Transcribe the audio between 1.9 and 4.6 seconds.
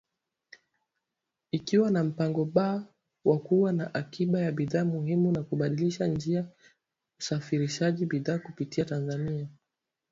na mpango B wa kuwa na akiba ya